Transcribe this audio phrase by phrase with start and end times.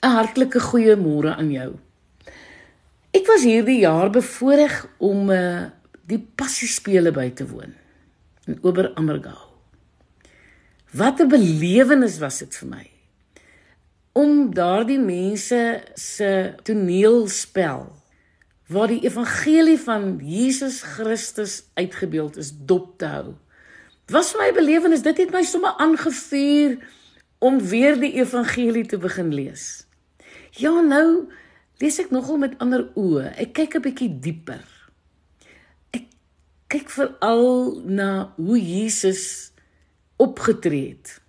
[0.00, 1.74] 'n hartlike goeiemôre aan jou.
[3.10, 5.68] Ek was hierdie jaar bevoorreg om uh,
[6.06, 7.74] die passiespele by te woon
[8.46, 9.50] in Oberammergau.
[10.92, 12.86] Wat 'n belewenis was dit vir my
[14.12, 17.84] om daardie mense se toneelspel
[18.66, 23.34] waar die evangelie van Jesus Christus uitgebeeld is dop te hou.
[24.10, 26.78] Was my belewenis, dit het my sommer aangevuur
[27.38, 29.86] om weer die evangelie te begin lees.
[30.58, 31.28] Ja, nou
[31.80, 33.30] lees ek nogal met ander oë.
[33.38, 34.64] Ek kyk 'n bietjie dieper.
[35.92, 36.06] Ek
[36.68, 39.52] kyk veral na hoe Jesus
[40.16, 41.20] opgetree het.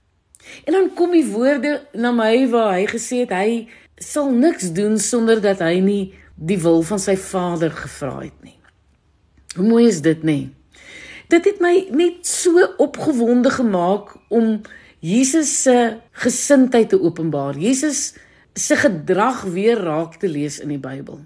[0.66, 4.98] En dan kom die woorde na my waar hy gesê het hy sal niks doen
[5.00, 8.58] sonder dat hy nie die wil van sy Vader gevra het nie.
[9.56, 10.50] Hoe mooi is dit nê?
[11.30, 14.62] Dit het my net so opgewonde gemaak om
[15.00, 17.58] Jesus se gesindheid te openbaar.
[17.58, 18.14] Jesus
[18.54, 21.22] se gedrag weer raak te lees in die Bybel.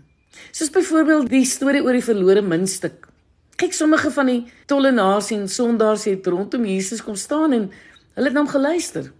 [0.51, 3.07] Soos byvoorbeeld die storie oor die verlore muntstuk.
[3.55, 7.69] Kyk, sommige van die tollenaars en sondaars het rondom Jesus kom staan en
[8.15, 9.11] hulle het na hom geluister.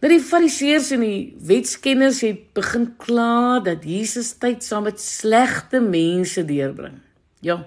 [0.00, 5.80] Maar die fariseërs en die wetskenners het begin kla dat Jesus tyd saam met slegte
[5.84, 6.96] mense deurbring.
[7.44, 7.58] Ja.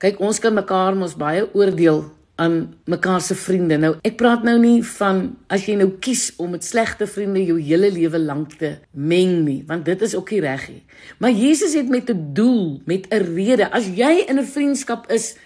[0.00, 2.06] Kyk, ons kan mekaar mos baie oordeel
[2.42, 3.78] aan mekaar se vriende.
[3.78, 7.58] Nou, ek praat nou nie van as jy nou kies om met slegte vriende jou
[7.60, 10.82] hele lewe lank te meng nie, want dit is ook nie reg nie.
[11.22, 13.70] Maar Jesus het met 'n doel, met 'n rede.
[13.70, 15.36] As jy in 'n vriendskap is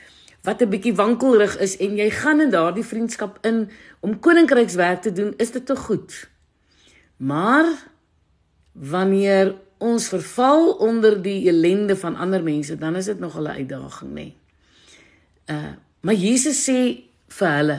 [0.42, 3.68] wat 'n bietjie wankelrig is en jy gaan in daardie vriendskap in
[4.00, 6.28] om koninkrykswerk te doen, is dit te goed.
[7.16, 7.66] Maar
[8.72, 14.12] wanneer ons verval onder die ellende van ander mense, dan is dit nog 'n uitdaging,
[14.14, 14.32] nê.
[15.46, 16.80] Uh Maar Jesus sê
[17.38, 17.78] vir hulle: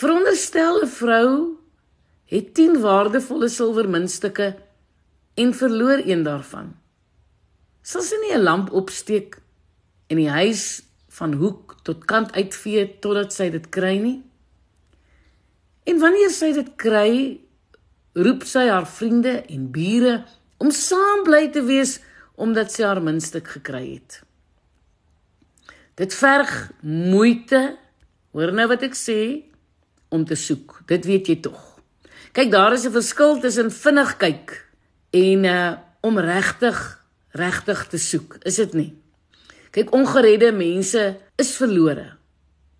[0.00, 1.30] Veronderstel 'n vrou
[2.32, 4.48] het 10 waardevolle silwermuntstukke
[5.34, 6.72] en verloor een daarvan.
[7.82, 9.36] Sal sy nie 'n lamp opsteek
[10.08, 10.82] en die huis
[11.18, 14.22] van hoek tot kant uitvee totdat sy dit kry nie?
[15.84, 17.40] En wanneer sy dit kry,
[18.14, 20.24] roep sy haar vriende en bure
[20.56, 22.00] om saam bly te wees
[22.34, 24.24] omdat sy haar muntstuk gekry het.
[25.94, 26.50] Dit verg
[26.82, 27.76] moeite,
[28.34, 29.44] hoor nou wat ek sê,
[30.14, 30.80] om te soek.
[30.90, 31.60] Dit weet jy tog.
[32.34, 34.48] Kyk, daar is 'n verskil tussen vinnig kyk
[35.12, 35.72] en uh
[36.02, 36.78] om regtig
[37.32, 38.92] regtig te soek, is dit nie?
[39.70, 42.16] Kyk, ongeredde mense is verlore.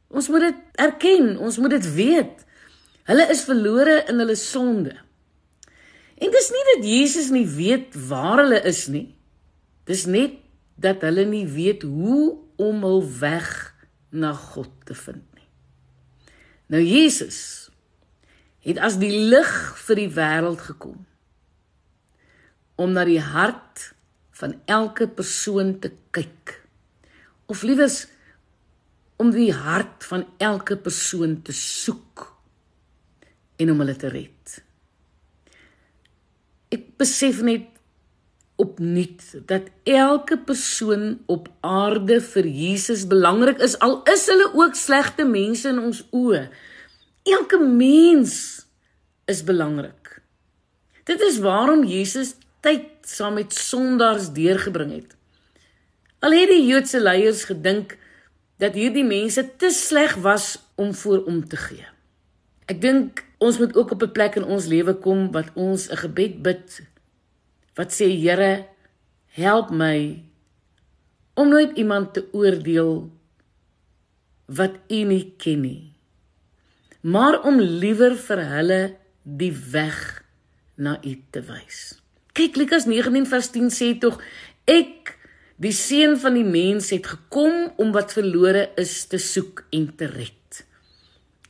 [0.09, 2.45] Ons moet dit erken, ons moet dit weet.
[3.09, 4.95] Hulle is verlore in hulle sonde.
[6.21, 9.15] En dis nie dat Jesus nie weet waar hulle is nie.
[9.85, 10.39] Dis net
[10.75, 13.49] dat hulle nie weet hoe om hul weg
[14.15, 15.49] na God te vind nie.
[16.73, 17.41] Nou Jesus
[18.65, 19.53] het as die lig
[19.87, 21.03] vir die wêreld gekom
[22.81, 23.91] om na die hart
[24.35, 26.57] van elke persoon te kyk.
[27.47, 28.07] Of liewers
[29.23, 32.25] om die hart van elke persoon te soek
[33.63, 34.57] en om hulle te red.
[36.75, 37.74] Ek besef net
[38.57, 45.27] opnuut dat elke persoon op aarde vir Jesus belangrik is al is hulle ook slegte
[45.27, 46.47] mense in ons oë.
[47.25, 48.35] Elke mens
[49.27, 50.21] is belangrik.
[51.05, 52.35] Dit is waarom Jesus
[52.65, 55.17] tyd saam met sondaars deurgebring het.
[56.25, 57.99] Al het die Joodse leiers gedink
[58.63, 61.85] dat hierdie mense te sleg was om voor om te gee.
[62.71, 65.97] Ek dink ons moet ook op 'n plek in ons lewe kom wat ons 'n
[65.97, 66.81] gebed bid
[67.79, 68.67] wat sê Here
[69.35, 70.23] help my
[71.35, 73.11] om nooit iemand te oordeel
[74.47, 75.95] wat U nie ken nie
[77.05, 78.81] maar om liewer vir hulle
[79.23, 79.99] die weg
[80.81, 82.01] na U te wys.
[82.33, 84.23] Kyk Lukas 19:10 sê tog
[84.65, 85.13] ek
[85.61, 90.09] die seun van die mens het gekom om wat verlore is te soek en te
[90.09, 90.65] red.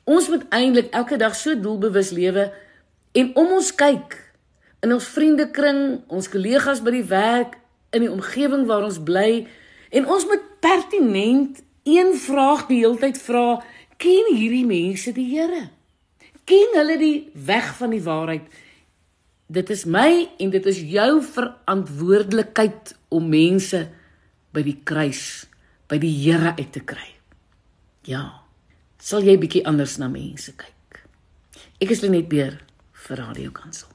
[0.04, 2.50] Ons moet eintlik elke dag so doelbewus lewe
[3.14, 4.18] en om ons kyk
[4.84, 7.56] in ons vriendekring, ons kollegas by die werk,
[7.94, 9.46] in die omgewing waar ons bly
[9.94, 13.46] en ons moet pertinent een vraag die hele tyd vra,
[14.00, 15.68] ken hierdie mense die Here?
[16.48, 18.48] Ken hulle die weg van die waarheid?
[19.46, 23.84] Dit is my en dit is jou verantwoordelikheid om mense
[24.56, 25.44] by die kruis,
[25.88, 27.10] by die Here uit te kry.
[28.08, 28.26] Ja.
[28.98, 31.04] Sal jy bietjie anders na mense kyk?
[31.80, 32.58] Ek is net weer
[33.06, 33.93] vir Radio Kansel.